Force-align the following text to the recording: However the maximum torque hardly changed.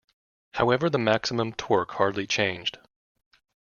However 0.53 0.89
the 0.89 0.97
maximum 0.97 1.53
torque 1.53 1.91
hardly 1.91 2.25
changed. 2.25 2.79